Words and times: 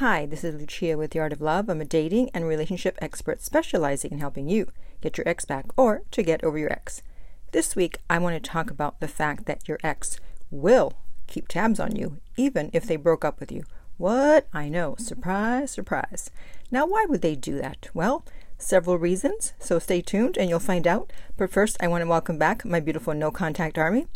Hi, 0.00 0.26
this 0.26 0.44
is 0.44 0.54
Lucia 0.54 0.98
with 0.98 1.12
The 1.12 1.20
Art 1.20 1.32
of 1.32 1.40
Love. 1.40 1.70
I'm 1.70 1.80
a 1.80 1.84
dating 1.86 2.28
and 2.34 2.46
relationship 2.46 2.98
expert 3.00 3.40
specializing 3.40 4.12
in 4.12 4.18
helping 4.18 4.46
you 4.46 4.68
get 5.00 5.16
your 5.16 5.26
ex 5.26 5.46
back 5.46 5.64
or 5.74 6.02
to 6.10 6.22
get 6.22 6.44
over 6.44 6.58
your 6.58 6.70
ex. 6.70 7.00
This 7.52 7.74
week, 7.74 8.00
I 8.10 8.18
want 8.18 8.34
to 8.34 8.50
talk 8.50 8.70
about 8.70 9.00
the 9.00 9.08
fact 9.08 9.46
that 9.46 9.66
your 9.66 9.78
ex 9.82 10.20
will 10.50 10.92
keep 11.26 11.48
tabs 11.48 11.80
on 11.80 11.96
you, 11.96 12.18
even 12.36 12.68
if 12.74 12.84
they 12.84 12.96
broke 12.96 13.24
up 13.24 13.40
with 13.40 13.50
you. 13.50 13.64
What? 13.96 14.46
I 14.52 14.68
know. 14.68 14.96
Surprise, 14.98 15.70
surprise. 15.70 16.30
Now, 16.70 16.84
why 16.84 17.06
would 17.08 17.22
they 17.22 17.34
do 17.34 17.56
that? 17.62 17.88
Well, 17.94 18.22
several 18.58 18.98
reasons, 18.98 19.54
so 19.58 19.78
stay 19.78 20.02
tuned 20.02 20.36
and 20.36 20.50
you'll 20.50 20.60
find 20.60 20.86
out. 20.86 21.10
But 21.38 21.50
first, 21.50 21.78
I 21.80 21.88
want 21.88 22.02
to 22.02 22.06
welcome 22.06 22.36
back 22.36 22.66
my 22.66 22.80
beautiful 22.80 23.14
no 23.14 23.30
contact 23.30 23.78
army. 23.78 24.08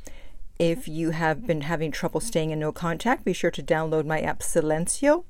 If 0.58 0.88
you 0.88 1.12
have 1.12 1.46
been 1.46 1.62
having 1.62 1.90
trouble 1.90 2.20
staying 2.20 2.50
in 2.50 2.58
no 2.58 2.70
contact, 2.70 3.24
be 3.24 3.32
sure 3.32 3.50
to 3.52 3.62
download 3.62 4.04
my 4.04 4.20
app 4.20 4.40
Silenzio 4.40 5.24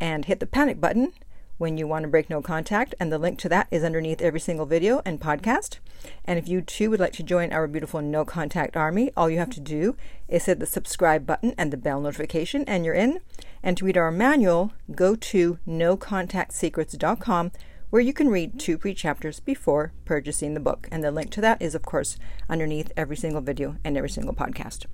and 0.00 0.24
hit 0.24 0.40
the 0.40 0.46
panic 0.46 0.80
button 0.80 1.12
when 1.58 1.76
you 1.76 1.86
want 1.86 2.02
to 2.04 2.08
break 2.08 2.30
no 2.30 2.40
contact. 2.40 2.94
And 2.98 3.12
the 3.12 3.18
link 3.18 3.38
to 3.40 3.48
that 3.50 3.68
is 3.70 3.84
underneath 3.84 4.22
every 4.22 4.40
single 4.40 4.64
video 4.64 5.02
and 5.04 5.20
podcast. 5.20 5.78
And 6.24 6.38
if 6.38 6.48
you 6.48 6.62
too 6.62 6.88
would 6.88 7.00
like 7.00 7.12
to 7.14 7.22
join 7.22 7.52
our 7.52 7.66
beautiful 7.66 8.00
no 8.00 8.24
contact 8.24 8.76
army, 8.76 9.12
all 9.14 9.28
you 9.28 9.38
have 9.38 9.50
to 9.50 9.60
do 9.60 9.94
is 10.26 10.46
hit 10.46 10.58
the 10.58 10.66
subscribe 10.66 11.26
button 11.26 11.54
and 11.58 11.70
the 11.70 11.76
bell 11.76 12.00
notification, 12.00 12.64
and 12.66 12.84
you're 12.84 12.94
in. 12.94 13.20
And 13.62 13.76
to 13.76 13.84
read 13.84 13.98
our 13.98 14.10
manual, 14.10 14.72
go 14.94 15.14
to 15.14 15.58
nocontactsecrets.com 15.68 17.52
where 17.90 18.00
you 18.00 18.12
can 18.12 18.28
read 18.28 18.58
two 18.58 18.78
pre 18.78 18.94
chapters 18.94 19.40
before 19.40 19.92
purchasing 20.04 20.54
the 20.54 20.60
book. 20.60 20.88
And 20.90 21.04
the 21.04 21.10
link 21.10 21.30
to 21.32 21.40
that 21.42 21.60
is, 21.60 21.74
of 21.74 21.82
course, 21.82 22.16
underneath 22.48 22.90
every 22.96 23.16
single 23.16 23.42
video 23.42 23.76
and 23.84 23.96
every 23.96 24.10
single 24.10 24.34
podcast. 24.34 24.86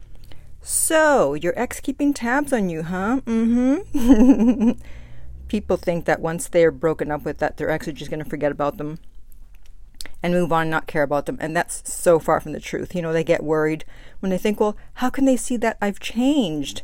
So, 0.69 1.35
your 1.35 1.57
ex 1.57 1.79
keeping 1.79 2.13
tabs 2.13 2.53
on 2.53 2.69
you, 2.69 2.83
huh? 2.83 3.21
Mm 3.25 3.85
hmm. 3.95 4.71
People 5.47 5.77
think 5.77 6.07
that 6.07 6.19
once 6.19 6.49
they're 6.49 6.73
broken 6.73 7.13
up 7.13 7.25
with, 7.25 7.39
that 7.39 7.57
their 7.57 7.71
ex 7.71 7.87
is 7.87 7.95
just 7.95 8.11
going 8.11 8.23
to 8.23 8.29
forget 8.29 8.51
about 8.51 8.77
them 8.77 8.99
and 10.25 10.35
move 10.35 10.53
on 10.53 10.63
and 10.63 10.71
not 10.73 10.89
care 10.89 11.05
about 11.05 11.27
them. 11.27 11.39
And 11.41 11.57
that's 11.57 11.89
so 11.89 12.19
far 12.19 12.41
from 12.41 12.51
the 12.51 12.59
truth. 12.59 12.97
You 12.97 13.03
know, 13.03 13.13
they 13.13 13.23
get 13.23 13.45
worried 13.45 13.85
when 14.19 14.31
they 14.31 14.39
think, 14.39 14.59
well, 14.59 14.77
how 14.95 15.09
can 15.09 15.25
they 15.25 15.37
see 15.37 15.57
that 15.59 15.79
I've 15.81 16.01
changed 16.01 16.83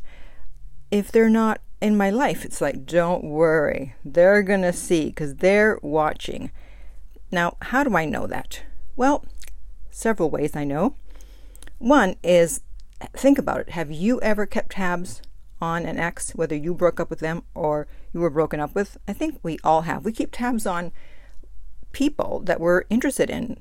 if 0.93 1.11
they're 1.11 1.29
not 1.29 1.61
in 1.81 1.97
my 1.97 2.09
life? 2.09 2.45
It's 2.45 2.61
like, 2.61 2.87
don't 2.87 3.25
worry. 3.25 3.97
They're 4.05 4.45
going 4.45 4.63
to 4.63 4.73
see 4.73 5.07
because 5.07 5.35
they're 5.35 5.81
watching. 5.83 6.53
Now, 7.33 7.57
how 7.63 7.83
do 7.83 7.97
I 7.97 8.05
know 8.05 8.29
that? 8.29 8.63
Well, 8.95 9.25
several 9.91 10.31
ways 10.31 10.55
I 10.55 10.63
know. 10.63 10.95
One 11.79 12.15
is 12.23 12.61
think 13.15 13.39
about 13.39 13.61
it. 13.61 13.71
Have 13.71 13.91
you 13.91 14.21
ever 14.21 14.47
kept 14.47 14.73
tabs 14.73 15.23
on 15.61 15.87
an 15.87 15.99
ex, 15.99 16.33
whether 16.33 16.57
you 16.57 16.75
broke 16.75 16.99
up 16.99 17.11
with 17.11 17.21
them 17.21 17.43
or 17.55 17.87
you 18.13 18.21
were 18.21 18.31
broken 18.31 18.61
up 18.61 18.75
with? 18.75 18.99
I 19.07 19.13
think 19.13 19.39
we 19.43 19.59
all 19.65 19.83
have. 19.83 20.05
We 20.05 20.13
keep 20.13 20.31
tabs 20.33 20.67
on 20.67 20.93
people 21.93 22.41
that 22.45 22.61
we're 22.61 22.85
interested 22.91 23.31
in, 23.31 23.61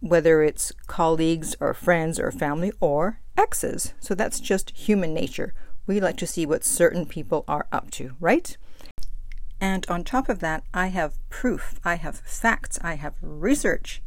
whether 0.00 0.42
it's 0.42 0.72
colleagues 0.86 1.54
or 1.60 1.74
friends 1.74 2.18
or 2.18 2.32
family 2.32 2.72
or 2.80 3.20
exes. 3.36 3.94
So 4.00 4.14
that's 4.14 4.40
just 4.40 4.70
human 4.70 5.14
nature. 5.14 5.54
We 5.86 6.00
like 6.00 6.16
to 6.18 6.26
see 6.26 6.46
what 6.46 6.64
certain 6.64 7.06
people 7.06 7.44
are 7.48 7.66
up 7.72 7.90
to, 7.92 8.14
right? 8.20 8.56
And 9.60 9.84
on 9.88 10.04
top 10.04 10.28
of 10.28 10.38
that, 10.40 10.64
I 10.72 10.86
have 10.88 11.18
proof, 11.28 11.78
I 11.84 11.96
have 11.96 12.20
facts, 12.20 12.78
I 12.82 12.94
have 12.94 13.14
research. 13.20 14.02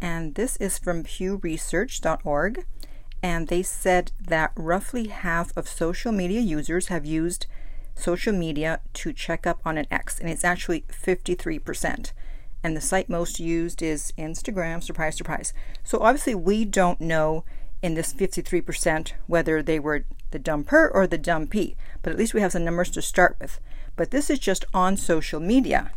And 0.00 0.34
this 0.34 0.56
is 0.56 0.78
from 0.78 1.04
pewresearch.org 1.04 2.64
and 3.22 3.48
they 3.48 3.62
said 3.62 4.12
that 4.20 4.52
roughly 4.56 5.08
half 5.08 5.56
of 5.56 5.68
social 5.68 6.12
media 6.12 6.40
users 6.40 6.88
have 6.88 7.04
used 7.04 7.46
social 7.94 8.32
media 8.32 8.80
to 8.94 9.12
check 9.12 9.46
up 9.46 9.60
on 9.64 9.76
an 9.76 9.86
ex, 9.90 10.18
and 10.18 10.30
it's 10.30 10.44
actually 10.44 10.84
53%. 10.90 12.12
And 12.62 12.76
the 12.76 12.80
site 12.80 13.08
most 13.08 13.40
used 13.40 13.82
is 13.82 14.12
Instagram, 14.18 14.82
surprise, 14.82 15.16
surprise. 15.16 15.52
So 15.82 15.98
obviously, 16.00 16.34
we 16.34 16.64
don't 16.64 17.00
know 17.00 17.44
in 17.82 17.94
this 17.94 18.12
53% 18.12 19.12
whether 19.26 19.62
they 19.62 19.78
were 19.78 20.04
the 20.30 20.38
dumper 20.38 20.90
or 20.92 21.06
the 21.06 21.18
dumpee, 21.18 21.76
but 22.02 22.12
at 22.12 22.18
least 22.18 22.34
we 22.34 22.40
have 22.40 22.52
some 22.52 22.64
numbers 22.64 22.90
to 22.90 23.02
start 23.02 23.36
with. 23.40 23.60
But 23.96 24.10
this 24.10 24.30
is 24.30 24.38
just 24.38 24.64
on 24.72 24.96
social 24.96 25.40
media. 25.40 25.92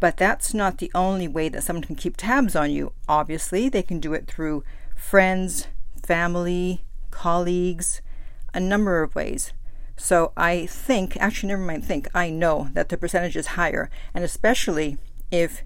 But 0.00 0.16
that's 0.16 0.54
not 0.54 0.78
the 0.78 0.90
only 0.94 1.28
way 1.28 1.48
that 1.48 1.62
someone 1.62 1.84
can 1.84 1.96
keep 1.96 2.16
tabs 2.16 2.54
on 2.54 2.70
you. 2.70 2.92
Obviously, 3.08 3.68
they 3.68 3.82
can 3.82 4.00
do 4.00 4.14
it 4.14 4.26
through 4.26 4.64
friends, 4.94 5.66
family, 6.08 6.82
colleagues, 7.10 8.00
a 8.54 8.58
number 8.58 9.02
of 9.02 9.14
ways. 9.14 9.52
So 9.94 10.32
I 10.38 10.64
think, 10.64 11.18
actually, 11.18 11.50
never 11.50 11.62
mind 11.62 11.84
think, 11.84 12.08
I 12.14 12.30
know 12.30 12.70
that 12.72 12.88
the 12.88 12.96
percentage 12.96 13.36
is 13.36 13.58
higher. 13.58 13.90
And 14.14 14.24
especially 14.24 14.96
if 15.30 15.64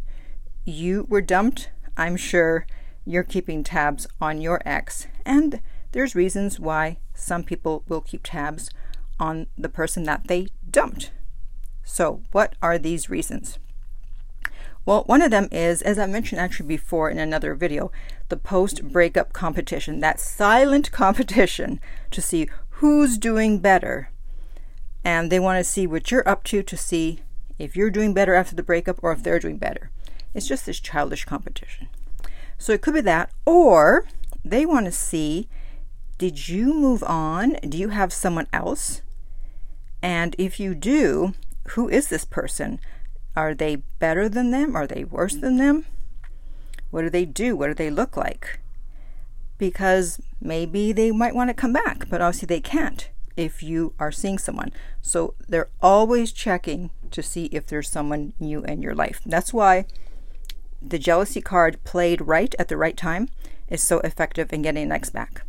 you 0.65 1.07
were 1.09 1.21
dumped, 1.21 1.71
I'm 1.97 2.17
sure 2.17 2.67
you're 3.05 3.23
keeping 3.23 3.63
tabs 3.63 4.09
on 4.21 4.41
your 4.41 4.61
ex. 4.67 5.07
And 5.25 5.61
there's 5.93 6.17
reasons 6.17 6.59
why 6.59 6.99
some 7.15 7.45
people 7.45 7.85
will 7.87 8.01
keep 8.01 8.23
tabs 8.25 8.69
on 9.21 9.47
the 9.57 9.69
person 9.69 10.03
that 10.05 10.27
they 10.27 10.49
dumped. 10.69 11.13
So, 11.85 12.23
what 12.33 12.57
are 12.61 12.79
these 12.79 13.09
reasons? 13.09 13.61
Well, 14.85 15.05
one 15.05 15.23
of 15.23 15.31
them 15.31 15.49
is, 15.53 15.81
as 15.83 15.99
I 15.99 16.07
mentioned 16.07 16.41
actually 16.41 16.67
before 16.67 17.09
in 17.09 17.19
another 17.19 17.55
video, 17.55 17.93
the 18.29 18.37
post 18.37 18.83
breakup 18.85 19.33
competition, 19.33 20.01
that 20.01 20.19
silent 20.19 20.91
competition 20.93 21.81
to 22.11 22.21
see 22.21 22.49
who's 22.71 23.17
doing 23.17 23.59
better. 23.59 24.11
And 25.05 25.31
they 25.31 25.39
want 25.39 25.59
to 25.59 25.71
see 25.71 25.87
what 25.87 26.11
you're 26.11 26.29
up 26.29 26.45
to 26.45 26.63
to 26.63 26.77
see 26.77 27.21
if 27.59 27.77
you're 27.77 27.91
doing 27.91 28.13
better 28.13 28.35
after 28.35 28.57
the 28.57 28.63
breakup 28.63 28.99
or 29.03 29.13
if 29.13 29.23
they're 29.23 29.39
doing 29.39 29.57
better. 29.57 29.91
It's 30.35 30.49
just 30.49 30.67
this 30.67 30.81
childish 30.81 31.25
competition. 31.25 31.89
So 32.59 32.73
it 32.73 32.81
could 32.81 32.95
be 32.95 33.01
that, 33.03 33.31
or 33.45 34.07
they 34.45 34.67
want 34.67 34.87
to 34.87 34.93
see 34.93 35.49
did 36.19 36.49
you 36.49 36.73
move 36.73 37.03
on? 37.03 37.57
Do 37.69 37.77
you 37.77 37.89
have 37.89 38.13
someone 38.13 38.47
else? 38.53 39.03
And 40.03 40.37
if 40.39 40.61
you 40.61 40.73
do, 40.75 41.35
who 41.71 41.89
is 41.89 42.09
this 42.09 42.25
person? 42.25 42.79
Are 43.35 43.55
they 43.55 43.77
better 43.99 44.29
than 44.29 44.51
them? 44.51 44.77
Are 44.77 44.87
they 44.87 45.05
worse 45.05 45.35
than 45.35 45.57
them? 45.57 45.87
What 46.91 47.03
do 47.03 47.11
they 47.11 47.25
do? 47.25 47.57
What 47.57 47.69
do 47.69 47.75
they 47.75 47.91
look 47.91 48.17
like? 48.17 48.61
Because 49.59 50.21
maybe 50.41 50.93
they 50.93 51.11
might 51.11 51.35
want 51.35 51.49
to 51.49 51.55
come 51.55 51.73
back, 51.73 52.09
but 52.11 52.21
obviously 52.21 52.47
they 52.47 52.61
can't 52.61 53.09
if 53.37 53.63
you 53.63 53.95
are 53.99 54.13
seeing 54.13 54.39
someone. 54.39 54.73
So 55.01 55.35
they're 55.49 55.71
always 55.81 56.33
checking 56.33 56.91
to 57.11 57.23
see 57.23 57.47
if 57.47 57.67
there's 57.67 57.89
someone 57.89 58.35
new 58.39 58.63
in 58.65 58.83
your 58.83 58.95
life. 58.95 59.21
That's 59.25 59.53
why 59.53 59.87
the 60.81 60.99
jealousy 60.99 61.41
card 61.41 61.83
played 61.85 62.21
right 62.23 62.55
at 62.59 62.69
the 62.69 62.77
right 62.77 62.97
time 62.97 63.29
is 63.69 63.83
so 63.83 64.01
effective 64.01 64.53
in 64.53 64.63
getting 64.63 64.85
an 64.85 64.93
ex 64.93 65.11
back. 65.11 65.43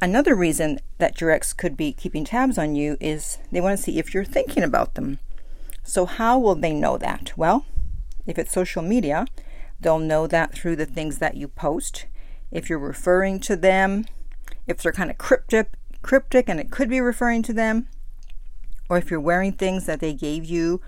Another 0.00 0.34
reason 0.34 0.80
that 0.98 1.20
your 1.20 1.30
ex 1.30 1.52
could 1.52 1.76
be 1.76 1.92
keeping 1.92 2.24
tabs 2.24 2.58
on 2.58 2.74
you 2.74 2.96
is 3.00 3.38
they 3.50 3.60
want 3.60 3.76
to 3.76 3.82
see 3.82 3.98
if 3.98 4.14
you're 4.14 4.24
thinking 4.24 4.62
about 4.62 4.94
them. 4.94 5.18
So, 5.82 6.06
how 6.06 6.38
will 6.38 6.54
they 6.54 6.72
know 6.72 6.96
that? 6.98 7.32
Well, 7.36 7.66
if 8.26 8.38
it's 8.38 8.52
social 8.52 8.82
media, 8.82 9.26
they'll 9.80 9.98
know 9.98 10.26
that 10.26 10.52
through 10.52 10.76
the 10.76 10.86
things 10.86 11.18
that 11.18 11.36
you 11.36 11.48
post. 11.48 12.06
If 12.50 12.68
you're 12.68 12.78
referring 12.78 13.40
to 13.40 13.56
them, 13.56 14.04
if 14.66 14.78
they're 14.78 14.92
kind 14.92 15.10
of 15.10 15.18
cryptic, 15.18 15.72
cryptic 16.02 16.48
and 16.48 16.60
it 16.60 16.70
could 16.70 16.88
be 16.88 17.00
referring 17.00 17.42
to 17.42 17.52
them, 17.52 17.88
or 18.88 18.98
if 18.98 19.10
you're 19.10 19.20
wearing 19.20 19.52
things 19.52 19.86
that 19.86 20.00
they 20.00 20.12
gave 20.14 20.44
you 20.44 20.80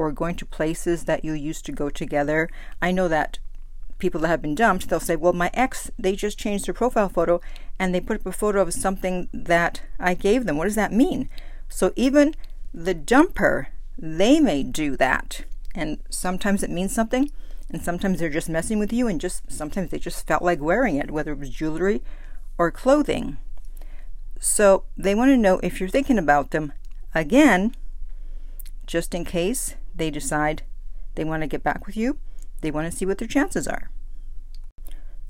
or 0.00 0.10
going 0.10 0.34
to 0.34 0.46
places 0.46 1.04
that 1.04 1.24
you 1.24 1.34
used 1.34 1.66
to 1.66 1.72
go 1.72 1.90
together. 1.90 2.48
I 2.80 2.90
know 2.90 3.06
that 3.08 3.38
people 3.98 4.22
that 4.22 4.28
have 4.28 4.40
been 4.40 4.54
dumped, 4.54 4.88
they'll 4.88 4.98
say, 4.98 5.14
Well, 5.14 5.34
my 5.34 5.50
ex, 5.52 5.90
they 5.98 6.16
just 6.16 6.38
changed 6.38 6.66
their 6.66 6.74
profile 6.74 7.10
photo 7.10 7.40
and 7.78 7.94
they 7.94 8.00
put 8.00 8.20
up 8.20 8.26
a 8.26 8.32
photo 8.32 8.62
of 8.62 8.72
something 8.72 9.28
that 9.32 9.82
I 9.98 10.14
gave 10.14 10.46
them. 10.46 10.56
What 10.56 10.64
does 10.64 10.74
that 10.76 10.92
mean? 10.92 11.28
So 11.68 11.92
even 11.96 12.34
the 12.72 12.94
dumper 12.94 13.66
they 14.00 14.40
may 14.40 14.62
do 14.62 14.96
that. 14.96 15.44
And 15.74 15.98
sometimes 16.08 16.62
it 16.62 16.70
means 16.70 16.94
something, 16.94 17.30
and 17.68 17.82
sometimes 17.82 18.18
they're 18.18 18.30
just 18.30 18.48
messing 18.48 18.78
with 18.78 18.92
you, 18.92 19.06
and 19.06 19.20
just 19.20 19.50
sometimes 19.52 19.90
they 19.90 19.98
just 19.98 20.26
felt 20.26 20.42
like 20.42 20.60
wearing 20.60 20.96
it, 20.96 21.10
whether 21.10 21.32
it 21.32 21.38
was 21.38 21.50
jewelry 21.50 22.02
or 22.58 22.70
clothing. 22.70 23.38
So 24.40 24.84
they 24.96 25.14
want 25.14 25.28
to 25.30 25.36
know 25.36 25.60
if 25.62 25.78
you're 25.78 25.88
thinking 25.88 26.18
about 26.18 26.50
them 26.50 26.72
again, 27.14 27.74
just 28.86 29.14
in 29.14 29.24
case 29.24 29.76
they 29.94 30.10
decide 30.10 30.62
they 31.14 31.24
want 31.24 31.42
to 31.42 31.46
get 31.46 31.62
back 31.62 31.86
with 31.86 31.96
you. 31.96 32.16
They 32.62 32.70
want 32.70 32.90
to 32.90 32.96
see 32.96 33.06
what 33.06 33.18
their 33.18 33.28
chances 33.28 33.68
are. 33.68 33.90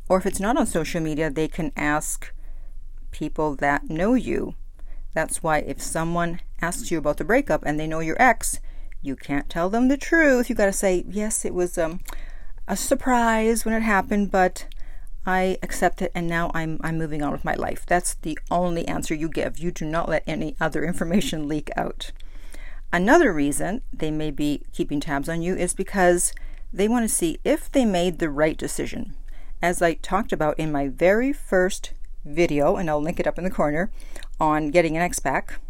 Or 0.09 0.19
if 0.19 0.27
it's 0.27 0.41
not 0.41 0.57
on 0.57 0.67
social 0.67 1.01
media, 1.01 1.31
they 1.31 1.49
can 1.49 1.73
ask 1.77 2.33
people 3.11 3.57
that 3.57 3.91
know 3.91 4.15
you 4.15 4.55
that's 5.13 5.43
why 5.43 5.59
if 5.59 5.83
someone 5.83 6.41
asks 6.63 6.91
you 6.91 6.99
about 6.99 7.17
the 7.17 7.25
breakup 7.25 7.63
and 7.65 7.79
they 7.79 7.87
know 7.87 8.01
your 8.01 8.21
ex, 8.21 8.61
you 9.03 9.17
can't 9.17 9.49
tell 9.49 9.71
them 9.71 9.89
the 9.89 9.97
truth. 9.97 10.49
You 10.49 10.55
got 10.55 10.67
to 10.67 10.73
say, 10.73 11.05
"Yes, 11.09 11.45
it 11.45 11.55
was 11.55 11.79
um, 11.79 12.01
a 12.69 12.77
surprise 12.77 13.65
when 13.65 13.75
it 13.75 13.83
happened, 13.83 14.31
but 14.31 14.67
I 15.27 15.59
accept 15.63 16.03
it 16.03 16.13
and 16.15 16.27
now 16.27 16.51
I'm 16.55 16.79
I'm 16.83 16.99
moving 16.99 17.23
on 17.23 17.33
with 17.33 17.45
my 17.45 17.55
life." 17.55 17.85
That's 17.87 18.15
the 18.15 18.39
only 18.51 18.87
answer 18.87 19.15
you 19.15 19.29
give. 19.29 19.59
You 19.59 19.71
do 19.71 19.85
not 19.85 20.09
let 20.09 20.23
any 20.27 20.57
other 20.61 20.85
information 20.85 21.49
leak 21.49 21.71
out. 21.77 22.13
Another 22.93 23.33
reason 23.33 23.83
they 23.93 24.11
may 24.11 24.31
be 24.31 24.65
keeping 24.73 25.01
tabs 25.01 25.29
on 25.29 25.43
you 25.43 25.55
is 25.55 25.75
because 25.75 26.33
they 26.73 26.89
want 26.89 27.09
to 27.09 27.15
see 27.15 27.39
if 27.45 27.71
they 27.71 27.85
made 27.85 28.19
the 28.19 28.31
right 28.31 28.57
decision. 28.57 29.15
As 29.63 29.81
I 29.81 29.95
talked 29.95 30.33
about 30.33 30.59
in 30.59 30.73
my 30.73 30.89
very 30.89 31.33
first 31.33 31.93
video, 32.25 32.77
and 32.77 32.91
I'll 32.91 33.01
link 33.01 33.21
it 33.21 33.27
up 33.27 33.39
in 33.39 33.45
the 33.45 33.51
corner, 33.51 33.91
on 34.41 34.71
getting 34.71 34.97
an 34.97 35.03
ex 35.03 35.19
back, 35.19 35.61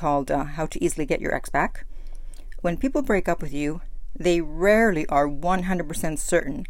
called 0.00 0.30
uh, 0.30 0.44
How 0.44 0.64
to 0.64 0.82
Easily 0.82 1.04
Get 1.04 1.20
Your 1.20 1.34
Ex 1.34 1.50
Back. 1.50 1.84
When 2.62 2.78
people 2.78 3.02
break 3.02 3.28
up 3.28 3.42
with 3.42 3.52
you, 3.52 3.82
they 4.16 4.40
rarely 4.40 5.06
are 5.08 5.28
100% 5.28 6.18
certain 6.18 6.66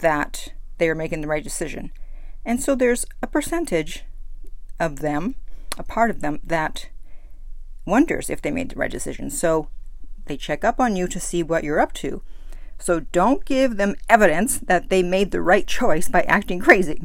that 0.00 0.52
they 0.76 0.90
are 0.90 0.94
making 0.94 1.22
the 1.22 1.28
right 1.28 1.42
decision. 1.42 1.92
And 2.44 2.62
so 2.62 2.74
there's 2.74 3.06
a 3.22 3.26
percentage 3.26 4.04
of 4.78 4.98
them, 4.98 5.36
a 5.78 5.82
part 5.82 6.10
of 6.10 6.20
them, 6.20 6.40
that 6.44 6.90
wonders 7.86 8.28
if 8.28 8.42
they 8.42 8.50
made 8.50 8.68
the 8.68 8.76
right 8.76 8.90
decision. 8.90 9.30
So 9.30 9.68
they 10.26 10.36
check 10.36 10.62
up 10.62 10.78
on 10.78 10.94
you 10.94 11.08
to 11.08 11.18
see 11.18 11.42
what 11.42 11.64
you're 11.64 11.80
up 11.80 11.94
to. 11.94 12.20
So 12.78 13.00
don't 13.00 13.46
give 13.46 13.78
them 13.78 13.96
evidence 14.10 14.58
that 14.58 14.90
they 14.90 15.02
made 15.02 15.30
the 15.30 15.40
right 15.40 15.66
choice 15.66 16.08
by 16.08 16.20
acting 16.22 16.60
crazy. 16.60 17.00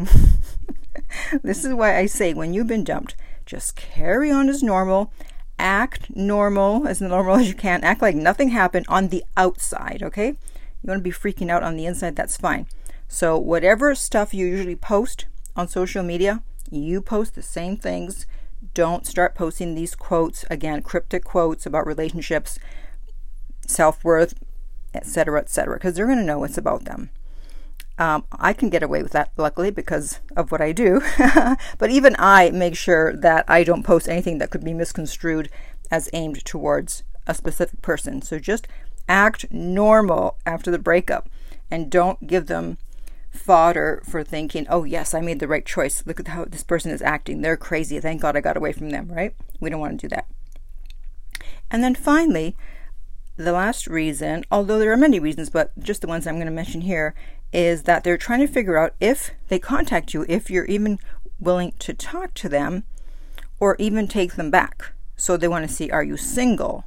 this 1.41 1.63
is 1.63 1.73
why 1.73 1.97
I 1.97 2.05
say 2.05 2.33
when 2.33 2.53
you've 2.53 2.67
been 2.67 2.83
dumped, 2.83 3.15
just 3.45 3.77
carry 3.77 4.29
on 4.29 4.49
as 4.49 4.61
normal, 4.61 5.13
act 5.59 6.15
normal, 6.15 6.87
as 6.87 7.01
normal 7.01 7.35
as 7.35 7.47
you 7.47 7.53
can, 7.53 7.83
act 7.83 8.01
like 8.01 8.15
nothing 8.15 8.49
happened 8.49 8.85
on 8.89 9.09
the 9.09 9.23
outside, 9.35 10.01
okay? 10.03 10.27
You 10.27 10.87
want 10.87 10.99
to 10.99 11.03
be 11.03 11.11
freaking 11.11 11.49
out 11.49 11.63
on 11.63 11.75
the 11.75 11.85
inside, 11.85 12.15
that's 12.15 12.37
fine. 12.37 12.67
So, 13.07 13.37
whatever 13.37 13.95
stuff 13.95 14.33
you 14.33 14.45
usually 14.45 14.75
post 14.75 15.25
on 15.55 15.67
social 15.67 16.03
media, 16.03 16.43
you 16.69 17.01
post 17.01 17.35
the 17.35 17.41
same 17.41 17.77
things. 17.77 18.25
Don't 18.73 19.07
start 19.07 19.35
posting 19.35 19.75
these 19.75 19.95
quotes, 19.95 20.43
again, 20.49 20.81
cryptic 20.81 21.23
quotes 21.23 21.65
about 21.65 21.87
relationships, 21.87 22.59
self 23.65 24.03
worth, 24.03 24.33
etc., 24.93 25.39
etc., 25.39 25.77
because 25.77 25.95
they're 25.95 26.05
going 26.05 26.17
to 26.17 26.23
know 26.23 26.43
it's 26.43 26.57
about 26.57 26.85
them. 26.85 27.09
Um, 27.99 28.25
I 28.31 28.53
can 28.53 28.69
get 28.69 28.83
away 28.83 29.01
with 29.01 29.11
that, 29.13 29.31
luckily, 29.37 29.71
because 29.71 30.19
of 30.35 30.51
what 30.51 30.61
I 30.61 30.71
do. 30.71 31.01
but 31.77 31.89
even 31.89 32.15
I 32.19 32.51
make 32.51 32.75
sure 32.75 33.15
that 33.15 33.45
I 33.47 33.63
don't 33.63 33.83
post 33.83 34.07
anything 34.07 34.37
that 34.37 34.51
could 34.51 34.63
be 34.63 34.73
misconstrued 34.73 35.49
as 35.89 36.09
aimed 36.13 36.45
towards 36.45 37.03
a 37.25 37.33
specific 37.33 37.81
person. 37.81 38.21
So 38.21 38.39
just 38.39 38.67
act 39.09 39.51
normal 39.51 40.37
after 40.45 40.69
the 40.69 40.79
breakup 40.79 41.29
and 41.71 41.89
don't 41.89 42.27
give 42.27 42.47
them 42.47 42.77
fodder 43.31 44.01
for 44.05 44.23
thinking, 44.23 44.65
oh, 44.69 44.83
yes, 44.83 45.13
I 45.13 45.21
made 45.21 45.39
the 45.39 45.47
right 45.47 45.65
choice. 45.65 46.03
Look 46.05 46.19
at 46.19 46.29
how 46.29 46.45
this 46.45 46.63
person 46.63 46.91
is 46.91 47.01
acting. 47.01 47.41
They're 47.41 47.57
crazy. 47.57 47.99
Thank 47.99 48.21
God 48.21 48.35
I 48.35 48.41
got 48.41 48.57
away 48.57 48.73
from 48.73 48.89
them, 48.89 49.07
right? 49.11 49.35
We 49.59 49.69
don't 49.69 49.79
want 49.79 49.99
to 49.99 50.07
do 50.07 50.15
that. 50.15 50.27
And 51.69 51.83
then 51.83 51.95
finally, 51.95 52.55
the 53.37 53.51
last 53.51 53.87
reason, 53.87 54.43
although 54.51 54.79
there 54.79 54.91
are 54.91 54.97
many 54.97 55.19
reasons, 55.19 55.49
but 55.49 55.77
just 55.79 56.01
the 56.01 56.07
ones 56.07 56.25
I'm 56.25 56.35
going 56.35 56.47
to 56.47 56.51
mention 56.51 56.81
here, 56.81 57.13
is 57.53 57.83
that 57.83 58.03
they're 58.03 58.17
trying 58.17 58.39
to 58.39 58.51
figure 58.51 58.77
out 58.77 58.95
if 58.99 59.31
they 59.47 59.59
contact 59.59 60.13
you, 60.13 60.25
if 60.27 60.49
you're 60.49 60.65
even 60.65 60.99
willing 61.39 61.73
to 61.79 61.93
talk 61.93 62.33
to 62.33 62.49
them 62.49 62.83
or 63.59 63.75
even 63.79 64.07
take 64.07 64.35
them 64.35 64.51
back. 64.51 64.93
So 65.15 65.37
they 65.37 65.47
want 65.47 65.67
to 65.67 65.73
see 65.73 65.89
are 65.91 66.03
you 66.03 66.17
single? 66.17 66.83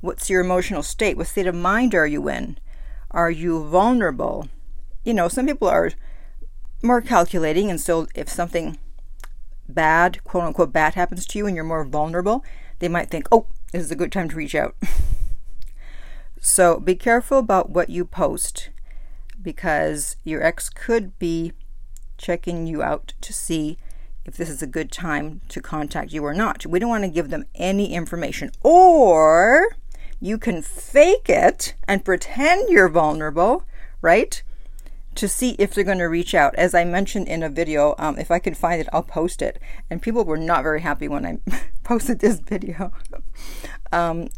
What's 0.00 0.28
your 0.28 0.40
emotional 0.40 0.82
state? 0.82 1.16
What 1.16 1.26
state 1.26 1.46
of 1.46 1.54
mind 1.54 1.94
are 1.94 2.06
you 2.06 2.28
in? 2.28 2.58
Are 3.10 3.30
you 3.30 3.64
vulnerable? 3.64 4.48
You 5.04 5.14
know, 5.14 5.28
some 5.28 5.46
people 5.46 5.68
are 5.68 5.92
more 6.82 7.00
calculating, 7.00 7.70
and 7.70 7.80
so 7.80 8.06
if 8.14 8.28
something 8.28 8.78
bad, 9.68 10.22
quote 10.24 10.44
unquote, 10.44 10.72
bad 10.72 10.94
happens 10.94 11.26
to 11.26 11.38
you 11.38 11.46
and 11.46 11.54
you're 11.54 11.64
more 11.64 11.84
vulnerable, 11.84 12.44
they 12.78 12.88
might 12.88 13.10
think, 13.10 13.26
oh, 13.30 13.46
this 13.72 13.82
is 13.82 13.90
a 13.90 13.96
good 13.96 14.12
time 14.12 14.28
to 14.28 14.36
reach 14.36 14.54
out. 14.54 14.74
so 16.46 16.78
be 16.78 16.94
careful 16.94 17.38
about 17.38 17.70
what 17.70 17.90
you 17.90 18.04
post 18.04 18.70
because 19.42 20.14
your 20.22 20.44
ex 20.44 20.68
could 20.70 21.18
be 21.18 21.52
checking 22.18 22.68
you 22.68 22.84
out 22.84 23.14
to 23.20 23.32
see 23.32 23.76
if 24.24 24.36
this 24.36 24.48
is 24.48 24.62
a 24.62 24.66
good 24.68 24.92
time 24.92 25.40
to 25.48 25.60
contact 25.60 26.12
you 26.12 26.22
or 26.24 26.32
not. 26.32 26.64
We 26.64 26.78
don't 26.78 26.88
want 26.88 27.02
to 27.02 27.10
give 27.10 27.30
them 27.30 27.46
any 27.56 27.92
information. 27.92 28.52
Or 28.62 29.76
you 30.20 30.38
can 30.38 30.62
fake 30.62 31.28
it 31.28 31.74
and 31.88 32.04
pretend 32.04 32.68
you're 32.70 32.88
vulnerable, 32.88 33.64
right? 34.00 34.40
To 35.16 35.26
see 35.26 35.56
if 35.58 35.74
they're 35.74 35.82
going 35.82 35.98
to 35.98 36.04
reach 36.04 36.32
out. 36.32 36.54
As 36.54 36.76
I 36.76 36.84
mentioned 36.84 37.26
in 37.26 37.42
a 37.42 37.48
video, 37.48 37.96
um, 37.98 38.18
if 38.18 38.30
I 38.30 38.38
can 38.38 38.54
find 38.54 38.80
it, 38.80 38.88
I'll 38.92 39.02
post 39.02 39.42
it. 39.42 39.58
And 39.90 40.00
people 40.00 40.24
were 40.24 40.38
not 40.38 40.62
very 40.62 40.82
happy 40.82 41.08
when 41.08 41.26
I 41.26 41.38
posted 41.82 42.20
this 42.20 42.38
video 42.38 42.92
um, 43.92 44.28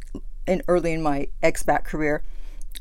in 0.48 0.62
early 0.66 0.92
in 0.92 1.02
my 1.02 1.28
ex 1.42 1.62
back 1.62 1.84
career 1.84 2.22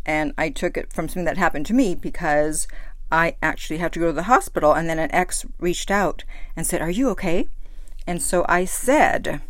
and 0.05 0.33
I 0.37 0.49
took 0.49 0.77
it 0.77 0.93
from 0.93 1.07
something 1.07 1.25
that 1.25 1.37
happened 1.37 1.65
to 1.67 1.73
me 1.73 1.95
because 1.95 2.67
I 3.11 3.35
actually 3.41 3.77
had 3.77 3.93
to 3.93 3.99
go 3.99 4.07
to 4.07 4.13
the 4.13 4.23
hospital, 4.23 4.73
and 4.73 4.89
then 4.89 4.99
an 4.99 5.13
ex 5.13 5.45
reached 5.59 5.89
out 5.89 6.23
and 6.55 6.67
said, 6.67 6.81
Are 6.81 6.89
you 6.89 7.09
okay? 7.11 7.47
And 8.05 8.21
so 8.21 8.45
I 8.49 8.65
said, 8.65 9.41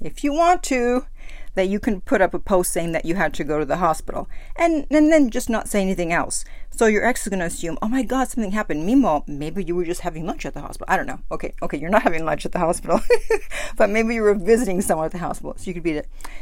If 0.00 0.22
you 0.22 0.32
want 0.32 0.62
to, 0.64 1.06
that 1.54 1.68
you 1.68 1.80
can 1.80 2.00
put 2.00 2.20
up 2.20 2.34
a 2.34 2.38
post 2.38 2.72
saying 2.72 2.92
that 2.92 3.04
you 3.04 3.14
had 3.14 3.34
to 3.34 3.44
go 3.44 3.58
to 3.58 3.64
the 3.64 3.76
hospital 3.76 4.28
and, 4.56 4.86
and 4.90 5.12
then 5.12 5.30
just 5.30 5.50
not 5.50 5.68
say 5.68 5.80
anything 5.80 6.12
else. 6.12 6.44
So 6.70 6.86
your 6.86 7.04
ex 7.04 7.22
is 7.22 7.28
going 7.28 7.40
to 7.40 7.46
assume, 7.46 7.78
oh 7.82 7.88
my 7.88 8.02
God, 8.02 8.28
something 8.28 8.52
happened. 8.52 8.86
Meanwhile, 8.86 9.24
maybe 9.26 9.64
you 9.64 9.74
were 9.74 9.84
just 9.84 10.02
having 10.02 10.26
lunch 10.26 10.46
at 10.46 10.54
the 10.54 10.60
hospital. 10.60 10.86
I 10.92 10.96
don't 10.96 11.06
know. 11.06 11.20
Okay, 11.30 11.54
okay, 11.62 11.78
you're 11.78 11.90
not 11.90 12.02
having 12.02 12.24
lunch 12.24 12.46
at 12.46 12.52
the 12.52 12.58
hospital, 12.58 13.00
but 13.76 13.90
maybe 13.90 14.14
you 14.14 14.22
were 14.22 14.34
visiting 14.34 14.80
someone 14.80 15.06
at 15.06 15.12
the 15.12 15.18
hospital. 15.18 15.54
So 15.56 15.64
you 15.64 15.74
could 15.74 15.82
be 15.82 16.00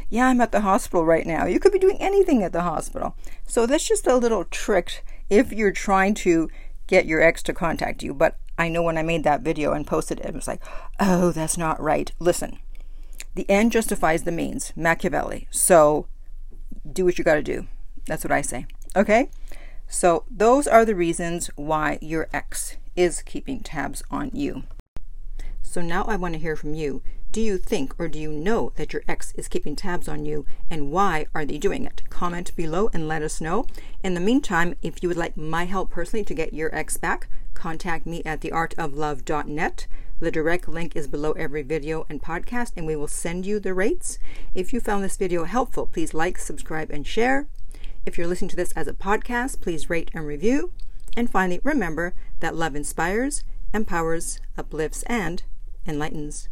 yeah, 0.09 0.27
I'm 0.27 0.41
at 0.41 0.51
the 0.51 0.61
hospital 0.61 1.05
right 1.05 1.25
now. 1.25 1.45
You 1.45 1.59
could 1.59 1.71
be 1.71 1.79
doing 1.79 1.97
anything 1.99 2.43
at 2.43 2.53
the 2.53 2.61
hospital. 2.61 3.15
So 3.45 3.65
that's 3.65 3.87
just 3.87 4.07
a 4.07 4.15
little 4.15 4.45
trick 4.45 5.03
if 5.29 5.51
you're 5.51 5.71
trying 5.71 6.13
to 6.15 6.49
get 6.87 7.05
your 7.05 7.21
ex 7.21 7.43
to 7.43 7.53
contact 7.53 8.03
you. 8.03 8.13
But 8.13 8.37
I 8.57 8.69
know 8.69 8.81
when 8.81 8.97
I 8.97 9.03
made 9.03 9.23
that 9.23 9.41
video 9.41 9.73
and 9.73 9.85
posted 9.85 10.19
it, 10.19 10.25
it 10.25 10.33
was 10.33 10.47
like, 10.47 10.63
oh, 10.99 11.31
that's 11.31 11.57
not 11.57 11.81
right. 11.81 12.11
Listen, 12.19 12.59
the 13.35 13.49
end 13.49 13.71
justifies 13.71 14.23
the 14.23 14.31
means, 14.31 14.73
Machiavelli. 14.75 15.47
So 15.51 16.07
do 16.91 17.05
what 17.05 17.17
you 17.17 17.23
got 17.23 17.35
to 17.35 17.43
do. 17.43 17.67
That's 18.05 18.23
what 18.23 18.31
I 18.31 18.41
say. 18.41 18.65
Okay? 18.95 19.29
So 19.87 20.25
those 20.29 20.67
are 20.67 20.85
the 20.85 20.95
reasons 20.95 21.49
why 21.55 21.97
your 22.01 22.27
ex 22.33 22.77
is 22.95 23.21
keeping 23.21 23.61
tabs 23.61 24.03
on 24.09 24.31
you. 24.33 24.63
So 25.61 25.81
now 25.81 26.03
I 26.05 26.15
want 26.15 26.33
to 26.33 26.39
hear 26.39 26.55
from 26.55 26.73
you. 26.73 27.01
Do 27.31 27.41
you 27.41 27.57
think 27.57 27.93
or 27.99 28.07
do 28.07 28.17
you 28.17 28.31
know 28.31 28.71
that 28.75 28.93
your 28.93 29.03
ex 29.07 29.33
is 29.33 29.47
keeping 29.47 29.75
tabs 29.75 30.07
on 30.07 30.25
you 30.25 30.45
and 30.69 30.91
why 30.91 31.27
are 31.35 31.45
they 31.45 31.57
doing 31.57 31.85
it? 31.85 32.01
Comment 32.09 32.55
below 32.55 32.89
and 32.93 33.07
let 33.07 33.21
us 33.21 33.41
know. 33.41 33.65
In 34.01 34.13
the 34.13 34.19
meantime, 34.19 34.75
if 34.81 35.03
you 35.03 35.09
would 35.09 35.17
like 35.17 35.37
my 35.37 35.65
help 35.65 35.91
personally 35.91 36.23
to 36.25 36.33
get 36.33 36.53
your 36.53 36.73
ex 36.73 36.97
back, 36.97 37.27
contact 37.53 38.05
me 38.05 38.23
at 38.23 38.41
theartoflove.net. 38.41 39.87
The 40.19 40.31
direct 40.31 40.67
link 40.67 40.95
is 40.95 41.07
below 41.07 41.33
every 41.33 41.61
video 41.61 42.07
and 42.09 42.19
podcast, 42.19 42.71
and 42.75 42.87
we 42.87 42.95
will 42.95 43.07
send 43.07 43.45
you 43.45 43.59
the 43.59 43.75
rates. 43.75 44.17
If 44.55 44.73
you 44.73 44.79
found 44.79 45.03
this 45.03 45.15
video 45.15 45.43
helpful, 45.43 45.85
please 45.85 46.11
like, 46.11 46.39
subscribe, 46.39 46.89
and 46.89 47.05
share. 47.05 47.47
If 48.03 48.17
you're 48.17 48.25
listening 48.25 48.49
to 48.49 48.55
this 48.55 48.71
as 48.71 48.87
a 48.87 48.93
podcast, 48.93 49.61
please 49.61 49.91
rate 49.91 50.09
and 50.15 50.25
review. 50.25 50.71
And 51.15 51.29
finally, 51.29 51.61
remember 51.63 52.15
that 52.39 52.55
love 52.55 52.75
inspires, 52.75 53.43
empowers, 53.75 54.41
uplifts, 54.57 55.03
and 55.03 55.43
enlightens. 55.85 56.49